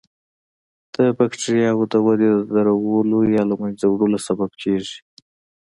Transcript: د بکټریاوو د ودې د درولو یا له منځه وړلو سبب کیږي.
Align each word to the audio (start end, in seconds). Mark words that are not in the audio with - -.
د 0.95 0.97
بکټریاوو 1.17 1.89
د 1.91 1.93
ودې 2.05 2.29
د 2.35 2.39
درولو 2.53 3.19
یا 3.35 3.43
له 3.49 3.55
منځه 3.61 3.85
وړلو 3.87 4.19
سبب 4.27 4.49
کیږي. 4.61 4.97